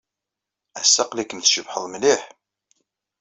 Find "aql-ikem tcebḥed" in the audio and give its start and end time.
1.03-1.83